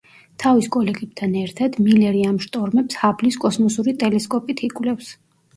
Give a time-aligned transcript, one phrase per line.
[0.43, 5.17] თავის კოლეგებთან ერთად, მილერი ამ შტორმებს ჰაბლის კოსმოსური ტელესკოპით იკვლევს.